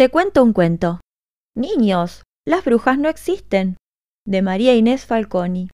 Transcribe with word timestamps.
Te 0.00 0.08
cuento 0.08 0.42
un 0.42 0.54
cuento. 0.54 0.98
Niños, 1.54 2.22
las 2.46 2.64
brujas 2.64 2.96
no 2.96 3.10
existen. 3.10 3.76
De 4.26 4.40
María 4.40 4.74
Inés 4.74 5.04
Falconi. 5.04 5.68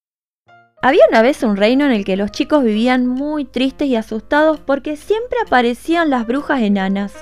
Había 0.82 1.04
una 1.08 1.22
vez 1.22 1.44
un 1.44 1.56
reino 1.56 1.84
en 1.84 1.92
el 1.92 2.04
que 2.04 2.16
los 2.16 2.32
chicos 2.32 2.64
vivían 2.64 3.06
muy 3.06 3.44
tristes 3.44 3.86
y 3.86 3.94
asustados 3.94 4.58
porque 4.58 4.96
siempre 4.96 5.38
aparecían 5.46 6.10
las 6.10 6.26
brujas 6.26 6.60
enanas. 6.62 7.14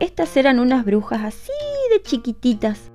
Estas 0.00 0.34
eran 0.38 0.58
unas 0.58 0.86
brujas 0.86 1.20
así 1.22 1.52
de 1.90 2.00
chiquititas, 2.00 2.90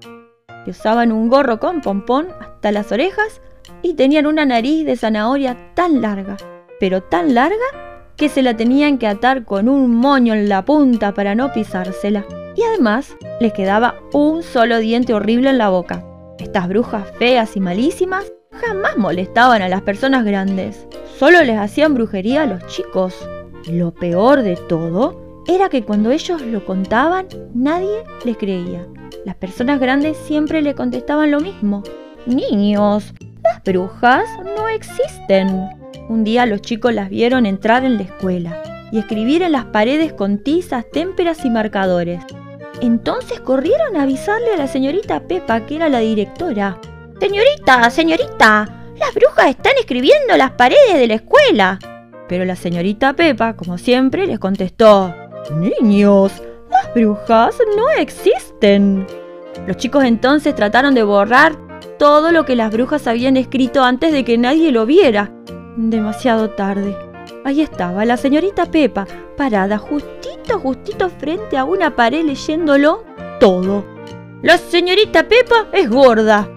que 0.65 0.71
usaban 0.71 1.11
un 1.11 1.29
gorro 1.29 1.59
con 1.59 1.81
pompón 1.81 2.29
hasta 2.41 2.71
las 2.71 2.91
orejas 2.91 3.39
y 3.83 3.93
tenían 3.93 4.25
una 4.25 4.47
nariz 4.47 4.83
de 4.83 4.97
zanahoria 4.97 5.75
tan 5.75 6.01
larga, 6.01 6.37
pero 6.79 7.03
tan 7.03 7.35
larga 7.35 8.07
que 8.15 8.29
se 8.29 8.41
la 8.41 8.57
tenían 8.57 8.97
que 8.97 9.05
atar 9.05 9.45
con 9.45 9.69
un 9.69 9.93
moño 9.93 10.33
en 10.33 10.49
la 10.49 10.65
punta 10.65 11.13
para 11.13 11.35
no 11.35 11.53
pisársela 11.53 12.25
y 12.57 12.63
además 12.63 13.15
les 13.39 13.53
quedaba 13.53 13.95
un 14.11 14.43
solo 14.43 14.79
diente 14.79 15.13
horrible 15.13 15.51
en 15.51 15.59
la 15.59 15.69
boca. 15.69 16.03
Estas 16.39 16.67
brujas 16.67 17.09
feas 17.17 17.55
y 17.55 17.59
malísimas 17.59 18.25
jamás 18.51 18.97
molestaban 18.97 19.61
a 19.61 19.69
las 19.69 19.83
personas 19.83 20.25
grandes, 20.25 20.87
solo 21.17 21.43
les 21.43 21.57
hacían 21.57 21.93
brujería 21.93 22.43
a 22.43 22.45
los 22.47 22.65
chicos. 22.67 23.15
Lo 23.71 23.93
peor 23.93 24.41
de 24.41 24.55
todo 24.55 25.43
era 25.47 25.69
que 25.69 25.83
cuando 25.83 26.11
ellos 26.11 26.41
lo 26.41 26.65
contaban, 26.65 27.27
nadie 27.53 28.03
les 28.25 28.37
creía. 28.37 28.85
Las 29.23 29.35
personas 29.35 29.79
grandes 29.79 30.17
siempre 30.17 30.61
le 30.61 30.73
contestaban 30.73 31.31
lo 31.31 31.39
mismo. 31.39 31.83
Niños, 32.25 33.13
las 33.43 33.63
brujas 33.63 34.25
no 34.43 34.67
existen. 34.67 35.69
Un 36.09 36.23
día 36.23 36.45
los 36.45 36.61
chicos 36.61 36.93
las 36.93 37.09
vieron 37.09 37.45
entrar 37.45 37.85
en 37.85 37.97
la 37.97 38.03
escuela 38.03 38.61
y 38.91 38.99
escribir 38.99 39.43
en 39.43 39.51
las 39.51 39.65
paredes 39.65 40.13
con 40.13 40.43
tizas, 40.43 40.85
témperas 40.91 41.43
y 41.45 41.49
marcadores. 41.49 42.23
Entonces 42.81 43.39
corrieron 43.39 43.95
a 43.95 44.03
avisarle 44.03 44.53
a 44.53 44.57
la 44.57 44.67
señorita 44.67 45.21
Pepa, 45.21 45.65
que 45.65 45.77
era 45.77 45.89
la 45.89 45.99
directora. 45.99 46.79
Señorita, 47.19 47.89
señorita, 47.89 48.93
las 48.99 49.13
brujas 49.13 49.47
están 49.47 49.73
escribiendo 49.79 50.37
las 50.37 50.51
paredes 50.51 50.95
de 50.95 51.07
la 51.07 51.15
escuela. 51.15 51.79
Pero 52.27 52.45
la 52.45 52.55
señorita 52.55 53.13
Pepa, 53.13 53.55
como 53.55 53.77
siempre, 53.77 54.27
les 54.27 54.39
contestó, 54.39 55.13
Niños, 55.55 56.41
las 56.69 56.93
brujas 56.93 57.55
no 57.75 57.89
existen. 57.97 59.07
Los 59.65 59.77
chicos 59.77 60.03
entonces 60.03 60.53
trataron 60.53 60.93
de 60.93 61.03
borrar 61.03 61.55
todo 61.97 62.31
lo 62.31 62.45
que 62.45 62.55
las 62.55 62.71
brujas 62.71 63.07
habían 63.07 63.37
escrito 63.37 63.83
antes 63.83 64.11
de 64.11 64.23
que 64.23 64.37
nadie 64.37 64.71
lo 64.71 64.85
viera. 64.85 65.31
Demasiado 65.77 66.51
tarde. 66.51 66.95
Ahí 67.43 67.61
estaba 67.61 68.05
la 68.05 68.17
señorita 68.17 68.65
Pepa, 68.65 69.07
parada 69.37 69.77
justito, 69.77 70.59
justito 70.59 71.09
frente 71.09 71.57
a 71.57 71.63
una 71.63 71.95
pared 71.95 72.25
leyéndolo 72.25 73.05
todo. 73.39 73.85
La 74.41 74.57
señorita 74.57 75.27
Pepa 75.27 75.67
es 75.71 75.89
gorda. 75.89 76.49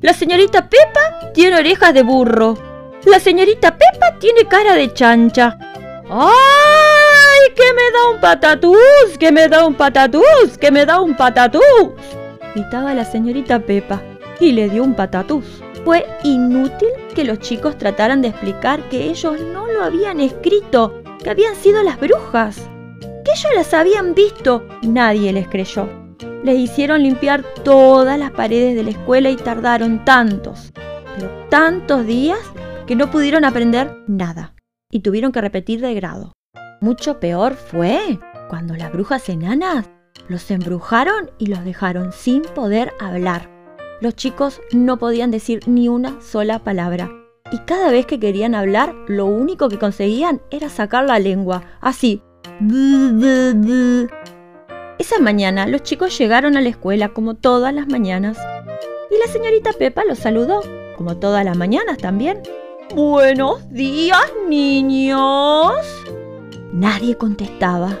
La 0.00 0.12
señorita 0.12 0.68
Pepa 0.68 1.32
tiene 1.34 1.58
orejas 1.58 1.92
de 1.92 2.02
burro. 2.02 2.56
La 3.04 3.18
señorita 3.18 3.76
Pepa 3.76 4.18
tiene 4.18 4.46
cara 4.46 4.74
de 4.74 4.94
chancha. 4.94 5.58
¡Ay! 6.08 7.52
¡Que 7.54 7.72
me 7.74 7.90
da 7.92 8.10
un 8.14 8.20
patatús! 8.20 9.18
¡Que 9.18 9.32
me 9.32 9.48
da 9.48 9.66
un 9.66 9.74
patatús! 9.74 10.56
¡Que 10.60 10.70
me 10.70 10.86
da 10.86 11.00
un 11.00 11.16
patatús! 11.16 11.62
Gritaba 12.54 12.94
la 12.94 13.04
señorita 13.04 13.58
Pepa 13.60 14.00
y 14.40 14.52
le 14.52 14.68
dio 14.68 14.84
un 14.84 14.94
patatús. 14.94 15.62
Fue 15.84 16.06
inútil 16.24 16.88
que 17.14 17.24
los 17.24 17.38
chicos 17.38 17.78
trataran 17.78 18.22
de 18.22 18.28
explicar 18.28 18.88
que 18.88 19.04
ellos 19.04 19.40
no 19.40 19.66
lo 19.66 19.82
habían 19.82 20.20
escrito, 20.20 21.02
que 21.22 21.30
habían 21.30 21.54
sido 21.56 21.82
las 21.82 21.98
brujas, 21.98 22.68
que 23.00 23.32
ellos 23.32 23.52
las 23.54 23.74
habían 23.74 24.14
visto. 24.14 24.66
Nadie 24.82 25.32
les 25.32 25.48
creyó. 25.48 25.88
Les 26.42 26.58
hicieron 26.58 27.02
limpiar 27.02 27.42
todas 27.64 28.18
las 28.18 28.30
paredes 28.30 28.76
de 28.76 28.82
la 28.82 28.90
escuela 28.90 29.30
y 29.30 29.36
tardaron 29.36 30.04
tantos, 30.04 30.72
pero 31.16 31.28
tantos 31.48 32.06
días 32.06 32.38
que 32.86 32.96
no 32.96 33.10
pudieron 33.10 33.44
aprender 33.44 34.04
nada 34.06 34.54
y 34.90 35.00
tuvieron 35.00 35.32
que 35.32 35.40
repetir 35.40 35.80
de 35.80 35.94
grado. 35.94 36.32
Mucho 36.80 37.18
peor 37.18 37.54
fue 37.54 38.18
cuando 38.48 38.74
las 38.76 38.92
brujas 38.92 39.28
enanas 39.28 39.90
los 40.28 40.50
embrujaron 40.50 41.30
y 41.38 41.46
los 41.46 41.64
dejaron 41.64 42.12
sin 42.12 42.42
poder 42.42 42.92
hablar. 43.00 43.57
Los 44.00 44.14
chicos 44.14 44.60
no 44.72 44.96
podían 44.98 45.32
decir 45.32 45.66
ni 45.66 45.88
una 45.88 46.20
sola 46.20 46.60
palabra. 46.60 47.10
Y 47.50 47.58
cada 47.58 47.90
vez 47.90 48.06
que 48.06 48.20
querían 48.20 48.54
hablar, 48.54 48.94
lo 49.08 49.26
único 49.26 49.68
que 49.68 49.78
conseguían 49.78 50.40
era 50.50 50.68
sacar 50.68 51.04
la 51.04 51.18
lengua, 51.18 51.64
así. 51.80 52.22
Esa 54.98 55.18
mañana 55.20 55.66
los 55.66 55.82
chicos 55.82 56.16
llegaron 56.16 56.56
a 56.56 56.60
la 56.60 56.68
escuela 56.68 57.08
como 57.08 57.34
todas 57.34 57.74
las 57.74 57.88
mañanas. 57.88 58.38
Y 59.10 59.18
la 59.18 59.32
señorita 59.32 59.72
Pepa 59.72 60.04
los 60.04 60.18
saludó, 60.18 60.60
como 60.96 61.16
todas 61.16 61.44
las 61.44 61.56
mañanas 61.56 61.98
también. 61.98 62.42
Buenos 62.94 63.68
días, 63.70 64.32
niños. 64.48 65.72
Nadie 66.72 67.16
contestaba. 67.16 67.98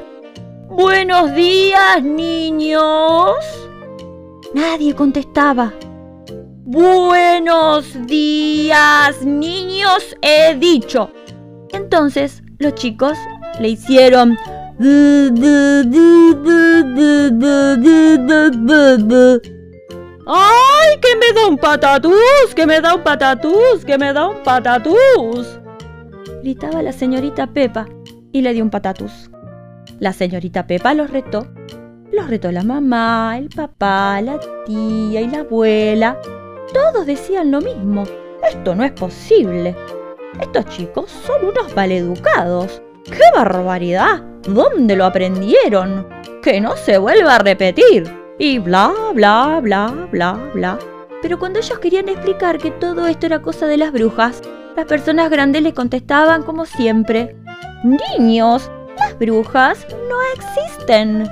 Buenos 0.68 1.34
días, 1.34 2.02
niños. 2.04 3.32
Nadie 4.54 4.94
contestaba. 4.94 5.72
Buenos 6.70 7.96
días, 8.06 9.24
niños, 9.24 10.14
he 10.20 10.54
dicho. 10.54 11.10
Entonces 11.72 12.42
los 12.58 12.74
chicos 12.74 13.16
le 13.58 13.70
hicieron... 13.70 14.36
¡Ay, 14.78 14.84
que 21.00 21.16
me 21.16 21.32
da 21.34 21.46
un 21.48 21.56
patatús! 21.56 22.12
¡Que 22.54 22.66
me 22.66 22.82
da 22.82 22.96
un 22.96 23.02
patatús! 23.02 23.82
¡Que 23.86 23.96
me 23.96 24.12
da 24.12 24.28
un 24.28 24.42
patatús! 24.42 25.58
Gritaba 26.42 26.82
la 26.82 26.92
señorita 26.92 27.46
Pepa 27.46 27.86
y 28.30 28.42
le 28.42 28.52
dio 28.52 28.62
un 28.62 28.68
patatús. 28.68 29.30
La 30.00 30.12
señorita 30.12 30.66
Pepa 30.66 30.92
los 30.92 31.08
retó. 31.08 31.46
Los 32.12 32.28
retó 32.28 32.52
la 32.52 32.62
mamá, 32.62 33.38
el 33.38 33.48
papá, 33.48 34.20
la 34.20 34.38
tía 34.66 35.22
y 35.22 35.28
la 35.28 35.38
abuela. 35.38 36.20
Todos 36.72 37.06
decían 37.06 37.50
lo 37.50 37.60
mismo. 37.60 38.04
Esto 38.48 38.74
no 38.74 38.84
es 38.84 38.92
posible. 38.92 39.74
Estos 40.40 40.66
chicos 40.66 41.10
son 41.26 41.46
unos 41.46 41.74
maleducados. 41.74 42.82
¡Qué 43.04 43.22
barbaridad! 43.34 44.22
¿Dónde 44.42 44.94
lo 44.94 45.06
aprendieron? 45.06 46.06
Que 46.42 46.60
no 46.60 46.76
se 46.76 46.98
vuelva 46.98 47.36
a 47.36 47.38
repetir. 47.38 48.04
Y 48.38 48.58
bla, 48.58 48.92
bla, 49.14 49.60
bla, 49.62 50.08
bla, 50.10 50.50
bla. 50.54 50.78
Pero 51.22 51.38
cuando 51.38 51.58
ellos 51.58 51.78
querían 51.78 52.08
explicar 52.08 52.58
que 52.58 52.70
todo 52.70 53.06
esto 53.06 53.26
era 53.26 53.42
cosa 53.42 53.66
de 53.66 53.78
las 53.78 53.92
brujas, 53.92 54.42
las 54.76 54.86
personas 54.86 55.30
grandes 55.30 55.62
les 55.62 55.72
contestaban 55.72 56.42
como 56.42 56.66
siempre. 56.66 57.34
Niños, 57.82 58.70
las 58.98 59.18
brujas 59.18 59.86
no 60.08 60.16
existen. 60.34 61.28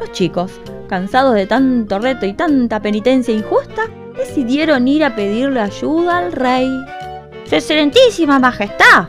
Los 0.00 0.10
chicos, 0.12 0.60
cansados 0.88 1.34
de 1.34 1.46
tanto 1.46 1.98
reto 1.98 2.26
y 2.26 2.32
tanta 2.32 2.80
penitencia 2.80 3.32
injusta, 3.32 3.82
decidieron 4.16 4.88
ir 4.88 5.04
a 5.04 5.14
pedirle 5.14 5.60
ayuda 5.60 6.18
al 6.18 6.32
rey. 6.32 6.68
Excelentísima 7.50 8.38
Majestad, 8.38 9.08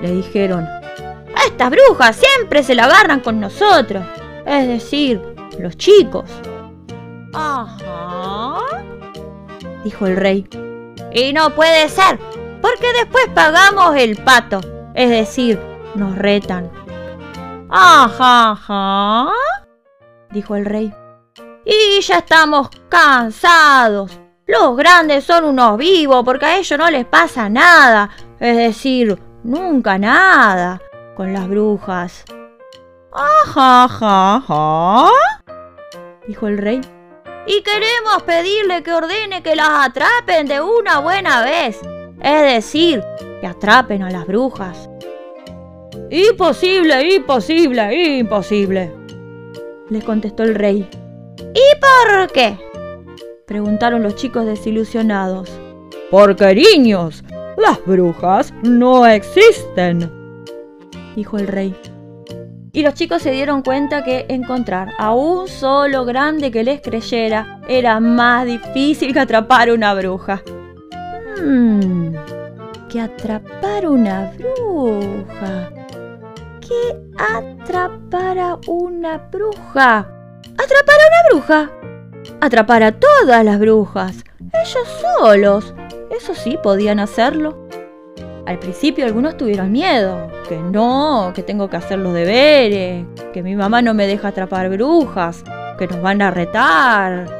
le 0.00 0.10
dijeron, 0.10 0.66
estas 1.46 1.70
brujas 1.70 2.16
siempre 2.16 2.62
se 2.62 2.74
la 2.74 2.84
agarran 2.84 3.20
con 3.20 3.38
nosotros, 3.38 4.04
es 4.46 4.66
decir, 4.68 5.20
los 5.58 5.76
chicos. 5.76 6.30
Ajá, 7.34 8.58
dijo 9.84 10.06
el 10.06 10.16
rey. 10.16 10.48
Y 11.12 11.32
no 11.34 11.50
puede 11.50 11.88
ser, 11.90 12.18
porque 12.62 12.86
después 12.98 13.26
pagamos 13.34 13.96
el 13.96 14.16
pato, 14.16 14.60
es 14.94 15.10
decir, 15.10 15.60
nos 15.94 16.16
retan. 16.16 16.70
Ajá, 17.68 19.30
dijo 20.30 20.56
el 20.56 20.64
rey. 20.64 20.94
Y 21.66 22.00
ya 22.00 22.18
estamos 22.18 22.68
cansados. 22.88 24.23
Los 24.46 24.76
grandes 24.76 25.24
son 25.24 25.44
unos 25.44 25.78
vivos 25.78 26.22
porque 26.22 26.44
a 26.44 26.58
ellos 26.58 26.78
no 26.78 26.90
les 26.90 27.06
pasa 27.06 27.48
nada. 27.48 28.10
Es 28.38 28.56
decir, 28.56 29.18
nunca 29.42 29.98
nada 29.98 30.82
con 31.16 31.32
las 31.32 31.48
brujas. 31.48 32.24
Ajá, 33.10 33.84
ajá, 33.84 34.36
ajá, 34.36 35.10
dijo 36.26 36.46
el 36.46 36.58
rey. 36.58 36.80
Y 37.46 37.62
queremos 37.62 38.22
pedirle 38.26 38.82
que 38.82 38.92
ordene 38.92 39.42
que 39.42 39.56
las 39.56 39.86
atrapen 39.86 40.46
de 40.46 40.60
una 40.60 40.98
buena 40.98 41.42
vez. 41.42 41.80
Es 42.20 42.42
decir, 42.42 43.02
que 43.40 43.46
atrapen 43.46 44.02
a 44.02 44.10
las 44.10 44.26
brujas. 44.26 44.90
Imposible, 46.10 47.14
imposible, 47.14 48.18
imposible, 48.18 48.94
le 49.88 50.02
contestó 50.02 50.42
el 50.42 50.54
rey. 50.54 50.88
¿Y 51.38 51.80
por 51.80 52.30
qué? 52.32 52.58
Preguntaron 53.46 54.02
los 54.02 54.16
chicos 54.16 54.46
desilusionados. 54.46 55.50
Porque 56.10 56.54
niños, 56.54 57.22
las 57.58 57.84
brujas 57.84 58.54
no 58.62 59.06
existen, 59.06 60.10
dijo 61.14 61.36
el 61.36 61.46
rey. 61.46 61.76
Y 62.72 62.82
los 62.82 62.94
chicos 62.94 63.22
se 63.22 63.32
dieron 63.32 63.62
cuenta 63.62 64.02
que 64.02 64.24
encontrar 64.28 64.92
a 64.98 65.14
un 65.14 65.46
solo 65.46 66.04
grande 66.06 66.50
que 66.50 66.64
les 66.64 66.80
creyera 66.80 67.60
era 67.68 68.00
más 68.00 68.46
difícil 68.46 69.12
que 69.12 69.20
atrapar 69.20 69.70
una 69.70 69.92
bruja. 69.94 70.42
Hmm, 71.40 72.14
que 72.88 73.00
atrapar 73.00 73.86
una 73.86 74.32
bruja. 74.38 75.70
Que 76.60 76.96
atrapar 77.18 78.38
a 78.38 78.58
una 78.66 79.18
bruja. 79.30 79.98
Atrapar 80.56 80.96
a 80.96 81.08
una 81.08 81.28
bruja. 81.30 81.70
Atrapar 82.44 82.82
a 82.82 82.92
todas 82.92 83.42
las 83.42 83.58
brujas. 83.58 84.22
Ellos 84.38 85.02
solos. 85.18 85.72
Eso 86.14 86.34
sí 86.34 86.58
podían 86.62 87.00
hacerlo. 87.00 87.56
Al 88.44 88.58
principio 88.58 89.06
algunos 89.06 89.38
tuvieron 89.38 89.72
miedo, 89.72 90.30
que 90.46 90.58
no, 90.58 91.32
que 91.34 91.42
tengo 91.42 91.70
que 91.70 91.78
hacer 91.78 92.00
los 92.00 92.12
deberes, 92.12 93.06
que 93.32 93.42
mi 93.42 93.56
mamá 93.56 93.80
no 93.80 93.94
me 93.94 94.06
deja 94.06 94.28
atrapar 94.28 94.68
brujas, 94.68 95.42
que 95.78 95.86
nos 95.86 96.02
van 96.02 96.20
a 96.20 96.30
retar, 96.30 97.30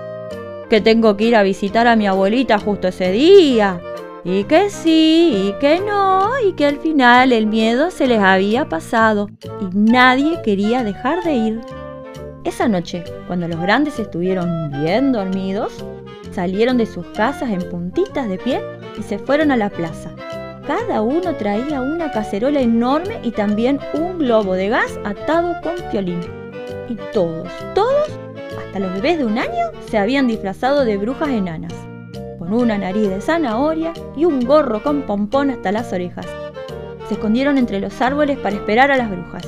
que 0.70 0.80
tengo 0.80 1.18
que 1.18 1.24
ir 1.24 1.36
a 1.36 1.42
visitar 1.42 1.86
a 1.86 1.96
mi 1.96 2.06
abuelita 2.06 2.58
justo 2.58 2.88
ese 2.88 3.12
día, 3.12 3.82
y 4.24 4.44
que 4.44 4.70
sí, 4.70 5.50
y 5.50 5.60
que 5.60 5.80
no, 5.80 6.30
y 6.48 6.54
que 6.54 6.64
al 6.64 6.78
final 6.78 7.30
el 7.34 7.46
miedo 7.46 7.90
se 7.90 8.06
les 8.06 8.20
había 8.20 8.70
pasado 8.70 9.28
y 9.60 9.76
nadie 9.76 10.40
quería 10.40 10.82
dejar 10.82 11.22
de 11.24 11.34
ir. 11.34 11.60
Esa 12.44 12.68
noche, 12.68 13.02
cuando 13.26 13.48
los 13.48 13.58
grandes 13.58 13.98
estuvieron 13.98 14.70
bien 14.82 15.12
dormidos, 15.12 15.82
salieron 16.30 16.76
de 16.76 16.84
sus 16.84 17.06
casas 17.08 17.50
en 17.50 17.70
puntitas 17.70 18.28
de 18.28 18.36
pie 18.36 18.60
y 18.98 19.02
se 19.02 19.18
fueron 19.18 19.50
a 19.50 19.56
la 19.56 19.70
plaza. 19.70 20.10
Cada 20.66 21.00
uno 21.00 21.34
traía 21.36 21.80
una 21.80 22.10
cacerola 22.10 22.60
enorme 22.60 23.18
y 23.22 23.30
también 23.30 23.80
un 23.94 24.18
globo 24.18 24.54
de 24.54 24.68
gas 24.68 24.98
atado 25.04 25.54
con 25.62 25.74
piolín. 25.90 26.20
Y 26.90 26.96
todos, 27.14 27.48
todos, 27.74 28.10
hasta 28.58 28.78
los 28.78 28.92
bebés 28.92 29.18
de 29.18 29.24
un 29.24 29.38
año, 29.38 29.70
se 29.88 29.96
habían 29.96 30.26
disfrazado 30.26 30.84
de 30.84 30.98
brujas 30.98 31.30
enanas, 31.30 31.72
con 32.38 32.52
una 32.52 32.76
nariz 32.76 33.08
de 33.08 33.22
zanahoria 33.22 33.94
y 34.16 34.26
un 34.26 34.44
gorro 34.44 34.82
con 34.82 35.02
pompón 35.02 35.48
hasta 35.48 35.72
las 35.72 35.90
orejas. 35.94 36.26
Se 37.08 37.14
escondieron 37.14 37.56
entre 37.56 37.80
los 37.80 38.02
árboles 38.02 38.38
para 38.38 38.56
esperar 38.56 38.90
a 38.90 38.98
las 38.98 39.10
brujas. 39.10 39.46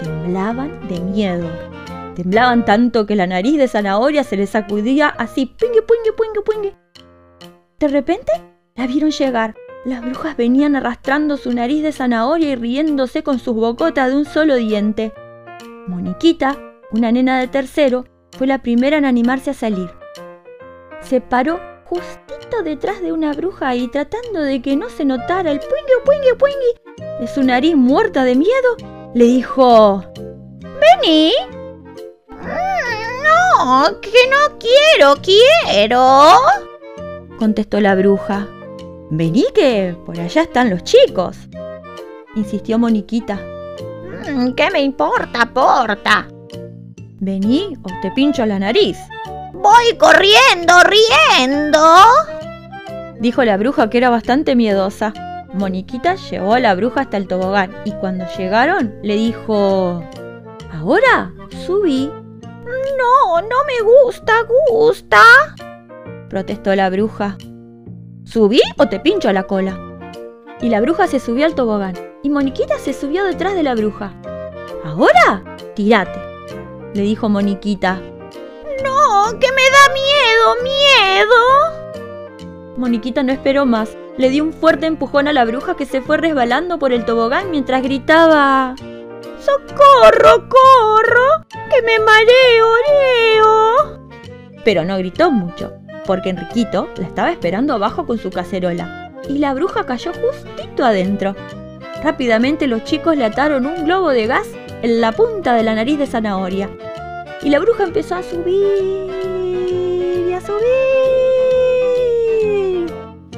Temblaban 0.00 0.88
de 0.88 0.98
miedo. 1.00 1.75
Temblaban 2.16 2.64
tanto 2.64 3.06
que 3.06 3.14
la 3.14 3.28
nariz 3.28 3.58
de 3.58 3.68
zanahoria 3.68 4.24
se 4.24 4.36
les 4.36 4.50
sacudía 4.50 5.08
así, 5.08 5.46
pingue, 5.46 5.82
pingue, 5.82 6.12
pingue, 6.12 6.42
pingue. 6.42 6.76
De 7.78 7.88
repente 7.88 8.32
la 8.74 8.88
vieron 8.88 9.10
llegar 9.10 9.54
las 9.86 10.00
brujas 10.00 10.36
venían 10.36 10.74
arrastrando 10.74 11.36
su 11.36 11.52
nariz 11.52 11.80
de 11.80 11.92
zanahoria 11.92 12.50
y 12.50 12.56
riéndose 12.56 13.22
con 13.22 13.38
sus 13.38 13.54
bocotas 13.54 14.10
de 14.10 14.16
un 14.16 14.24
solo 14.24 14.56
diente. 14.56 15.12
Moniquita, 15.86 16.58
una 16.90 17.12
nena 17.12 17.38
de 17.38 17.46
tercero, 17.46 18.04
fue 18.36 18.48
la 18.48 18.62
primera 18.62 18.98
en 18.98 19.04
animarse 19.04 19.50
a 19.50 19.54
salir. 19.54 19.88
Se 21.02 21.20
paró 21.20 21.60
justito 21.84 22.64
detrás 22.64 23.00
de 23.00 23.12
una 23.12 23.32
bruja 23.32 23.76
y 23.76 23.86
tratando 23.86 24.40
de 24.40 24.60
que 24.60 24.74
no 24.74 24.88
se 24.88 25.04
notara 25.04 25.52
el 25.52 25.60
puingui 25.60 26.04
puingui 26.04 26.36
puingui 26.36 27.20
de 27.20 27.28
su 27.28 27.44
nariz 27.44 27.76
muerta 27.76 28.24
de 28.24 28.34
miedo, 28.34 28.76
le 29.14 29.24
dijo: 29.24 30.02
¡Vení! 30.60 31.30
Que 33.66 34.30
no 34.30 34.58
quiero, 34.60 35.20
quiero, 35.20 36.30
contestó 37.36 37.80
la 37.80 37.96
bruja. 37.96 38.46
Vení 39.10 39.44
que 39.56 39.96
por 40.06 40.20
allá 40.20 40.42
están 40.42 40.70
los 40.70 40.84
chicos, 40.84 41.36
insistió 42.36 42.78
Moniquita. 42.78 43.40
Mm, 44.28 44.52
¿Qué 44.52 44.70
me 44.70 44.82
importa, 44.82 45.50
porta? 45.52 46.28
Vení 47.18 47.76
o 47.82 47.88
te 48.02 48.12
pincho 48.12 48.46
la 48.46 48.60
nariz. 48.60 48.98
Voy 49.52 49.96
corriendo, 49.98 50.74
riendo, 50.84 51.84
dijo 53.18 53.42
la 53.42 53.56
bruja 53.56 53.90
que 53.90 53.98
era 53.98 54.10
bastante 54.10 54.54
miedosa. 54.54 55.12
Moniquita 55.54 56.14
llevó 56.14 56.54
a 56.54 56.60
la 56.60 56.72
bruja 56.76 57.00
hasta 57.00 57.16
el 57.16 57.26
tobogán 57.26 57.74
y 57.84 57.90
cuando 57.90 58.26
llegaron 58.38 58.94
le 59.02 59.16
dijo, 59.16 60.04
¿Ahora? 60.72 61.32
Subí. 61.66 62.12
No, 62.96 63.40
no 63.40 63.56
me 63.66 63.80
gusta, 63.82 64.34
gusta, 64.68 65.20
protestó 66.28 66.74
la 66.74 66.90
bruja. 66.90 67.38
¿Subí 68.24 68.60
o 68.76 68.88
te 68.88 69.00
pincho 69.00 69.32
la 69.32 69.44
cola? 69.44 69.80
Y 70.60 70.68
la 70.68 70.80
bruja 70.80 71.06
se 71.06 71.20
subió 71.20 71.46
al 71.46 71.54
tobogán 71.54 71.94
y 72.22 72.30
Moniquita 72.30 72.78
se 72.78 72.92
subió 72.92 73.24
detrás 73.24 73.54
de 73.54 73.62
la 73.62 73.74
bruja. 73.74 74.12
¿Ahora? 74.84 75.42
Tírate, 75.74 76.20
le 76.94 77.02
dijo 77.02 77.28
Moniquita. 77.28 78.00
No, 78.84 79.38
que 79.38 79.52
me 79.52 79.70
da 79.70 79.88
miedo, 79.94 80.56
miedo. 80.62 81.36
Moniquita 82.76 83.22
no 83.22 83.32
esperó 83.32 83.64
más. 83.66 83.96
Le 84.16 84.30
dio 84.30 84.44
un 84.44 84.52
fuerte 84.52 84.86
empujón 84.86 85.28
a 85.28 85.32
la 85.32 85.44
bruja 85.44 85.76
que 85.76 85.86
se 85.86 86.00
fue 86.00 86.16
resbalando 86.16 86.78
por 86.78 86.92
el 86.92 87.04
tobogán 87.04 87.50
mientras 87.50 87.82
gritaba 87.82 88.74
¡Socorro, 89.46 90.48
corro! 90.48 91.46
¡Que 91.70 91.80
me 91.82 91.98
mareo! 92.00 92.66
Pero 94.64 94.84
no 94.84 94.98
gritó 94.98 95.30
mucho 95.30 95.72
porque 96.06 96.30
Enriquito 96.30 96.88
la 96.96 97.06
estaba 97.06 97.30
esperando 97.30 97.74
abajo 97.74 98.06
con 98.06 98.18
su 98.18 98.30
cacerola, 98.30 99.12
y 99.28 99.38
la 99.38 99.52
bruja 99.54 99.84
cayó 99.84 100.12
justito 100.12 100.84
adentro. 100.84 101.34
Rápidamente 102.02 102.66
los 102.66 102.84
chicos 102.84 103.16
le 103.16 103.24
ataron 103.24 103.66
un 103.66 103.84
globo 103.84 104.10
de 104.10 104.26
gas 104.26 104.48
en 104.82 105.00
la 105.00 105.12
punta 105.12 105.54
de 105.54 105.62
la 105.64 105.74
nariz 105.74 105.98
de 105.98 106.06
zanahoria, 106.06 106.70
y 107.42 107.50
la 107.50 107.58
bruja 107.58 107.84
empezó 107.84 108.14
a 108.14 108.22
subir 108.22 109.10
y 110.28 110.32
a 110.32 110.40
subir. 110.40 110.56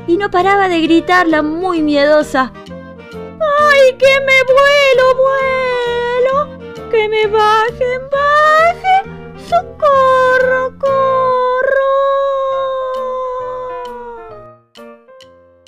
Y 0.07 0.17
no 0.17 0.31
paraba 0.31 0.69
de 0.69 0.81
gritarla 0.83 1.43
muy 1.43 1.83
miedosa. 1.83 2.53
¡Ay, 3.89 3.97
que 3.97 4.21
me 4.21 4.43
vuelo, 4.53 5.15
vuelo! 5.17 6.91
¡Que 6.91 7.09
me 7.09 7.27
bajen, 7.27 8.03
bajen! 8.11 9.39
¡Socorro, 9.49 10.79
corro! 10.79 10.99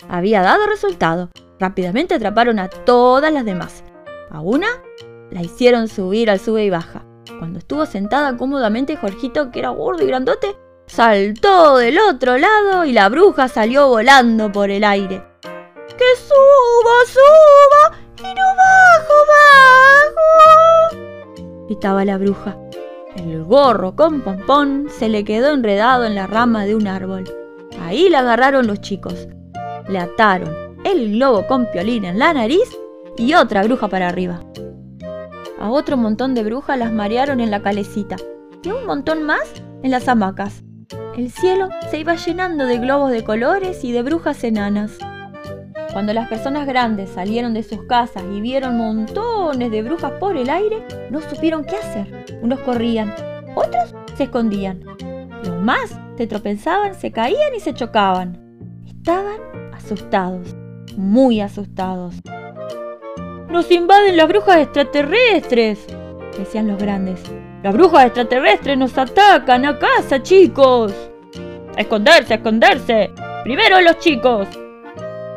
había 0.06 0.42
dado 0.42 0.66
resultado. 0.66 1.30
Rápidamente 1.58 2.14
atraparon 2.14 2.58
a 2.58 2.68
todas 2.68 3.32
las 3.32 3.46
demás. 3.46 3.84
A 4.30 4.42
una 4.42 4.82
la 5.30 5.40
hicieron 5.40 5.88
subir 5.88 6.28
al 6.28 6.40
sube 6.40 6.64
y 6.64 6.70
baja. 6.70 7.06
Cuando 7.38 7.58
estuvo 7.58 7.86
sentada 7.86 8.36
cómodamente, 8.36 8.96
Jorgito, 8.96 9.50
que 9.50 9.60
era 9.60 9.70
gordo 9.70 10.04
y 10.04 10.08
grandote, 10.08 10.58
saltó 10.86 11.78
del 11.78 11.98
otro 11.98 12.36
lado 12.36 12.84
y 12.84 12.92
la 12.92 13.08
bruja 13.08 13.48
salió 13.48 13.88
volando 13.88 14.52
por 14.52 14.70
el 14.70 14.84
aire. 14.84 15.24
¡Que 15.42 16.16
subo, 16.16 17.06
subo! 17.06 17.99
¡Y 18.20 18.34
no 18.34 18.46
bajo, 18.56 19.16
bajo! 20.92 21.66
gritaba 21.66 22.04
la 22.04 22.18
bruja. 22.18 22.56
El 23.16 23.44
gorro 23.44 23.96
con 23.96 24.20
pompón 24.20 24.86
se 24.88 25.08
le 25.08 25.24
quedó 25.24 25.50
enredado 25.50 26.04
en 26.04 26.14
la 26.14 26.26
rama 26.26 26.64
de 26.64 26.76
un 26.76 26.86
árbol. 26.86 27.24
Ahí 27.80 28.08
la 28.08 28.20
agarraron 28.20 28.66
los 28.66 28.80
chicos 28.80 29.28
le 29.90 29.98
ataron 29.98 30.76
el 30.84 31.12
globo 31.12 31.46
con 31.46 31.66
piolín 31.66 32.04
en 32.04 32.18
la 32.18 32.32
nariz 32.32 32.76
y 33.16 33.34
otra 33.34 33.64
bruja 33.64 33.88
para 33.88 34.08
arriba. 34.08 34.40
A 35.58 35.70
otro 35.70 35.96
montón 35.96 36.34
de 36.34 36.44
brujas 36.44 36.78
las 36.78 36.92
marearon 36.92 37.40
en 37.40 37.50
la 37.50 37.60
calecita 37.60 38.16
y 38.62 38.70
un 38.70 38.86
montón 38.86 39.24
más 39.24 39.40
en 39.82 39.90
las 39.90 40.08
hamacas. 40.08 40.62
El 41.16 41.30
cielo 41.30 41.68
se 41.90 41.98
iba 41.98 42.14
llenando 42.14 42.66
de 42.66 42.78
globos 42.78 43.10
de 43.10 43.24
colores 43.24 43.84
y 43.84 43.92
de 43.92 44.02
brujas 44.02 44.42
enanas. 44.44 44.96
Cuando 45.92 46.12
las 46.12 46.28
personas 46.28 46.66
grandes 46.66 47.10
salieron 47.10 47.52
de 47.52 47.64
sus 47.64 47.82
casas 47.84 48.22
y 48.32 48.40
vieron 48.40 48.76
montones 48.76 49.70
de 49.72 49.82
brujas 49.82 50.12
por 50.20 50.36
el 50.36 50.48
aire, 50.48 50.84
no 51.10 51.20
supieron 51.20 51.64
qué 51.64 51.76
hacer. 51.76 52.26
Unos 52.42 52.60
corrían, 52.60 53.12
otros 53.56 53.94
se 54.14 54.24
escondían. 54.24 54.84
Los 55.44 55.60
más 55.60 55.98
se 56.16 56.26
tropezaban, 56.28 56.94
se 56.94 57.10
caían 57.10 57.54
y 57.56 57.60
se 57.60 57.74
chocaban. 57.74 58.38
Estaban 58.86 59.40
asustados, 59.72 60.54
muy 60.96 61.40
asustados. 61.40 62.14
¡Nos 63.48 63.68
invaden 63.70 64.16
las 64.16 64.28
brujas 64.28 64.58
extraterrestres! 64.58 65.86
decían 66.38 66.68
los 66.68 66.78
grandes. 66.78 67.20
Las 67.64 67.74
brujas 67.74 68.06
extraterrestres 68.06 68.78
nos 68.78 68.96
atacan 68.96 69.66
a 69.66 69.78
casa, 69.78 70.22
chicos. 70.22 70.94
Esconderse, 71.76 72.34
esconderse. 72.34 73.10
Primero 73.42 73.80
los 73.80 73.98
chicos. 73.98 74.46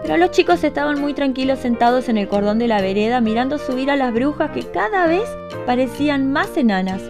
Pero 0.04 0.18
los 0.18 0.32
chicos 0.32 0.64
estaban 0.66 1.00
muy 1.00 1.14
tranquilos 1.14 1.60
sentados 1.60 2.10
en 2.10 2.18
el 2.18 2.28
cordón 2.28 2.60
de 2.60 2.68
la 2.68 2.82
vereda 2.82 3.22
mirando 3.22 3.58
subir 3.58 3.90
a 3.90 3.96
las 3.96 4.14
brujas 4.14 4.52
que 4.52 4.64
cada 4.64 5.08
vez 5.08 5.24
parecían 5.66 6.32
más 6.32 6.56
enanas 6.58 7.02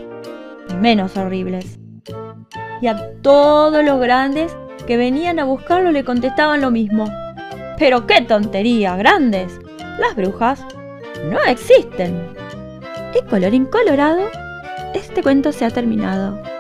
y 0.70 0.76
menos 0.76 1.18
horribles. 1.18 1.80
Y 2.82 2.88
a 2.88 3.14
todos 3.22 3.84
los 3.84 4.00
grandes 4.00 4.56
que 4.86 4.98
venían 4.98 5.40
a 5.40 5.46
buscarlo 5.46 5.92
le 5.92 6.04
contestaban 6.04 6.62
lo 6.62 6.70
mismo. 6.70 7.06
Pero 7.80 8.06
qué 8.06 8.22
tontería, 8.22 8.96
grandes. 8.96 9.60
Las 10.00 10.16
brujas 10.16 10.64
no 11.32 11.44
existen. 11.46 12.36
Y 13.16 13.28
colorín 13.28 13.66
colorado, 13.66 14.30
este 14.94 15.24
cuento 15.24 15.52
se 15.52 15.66
ha 15.66 15.72
terminado. 15.72 16.53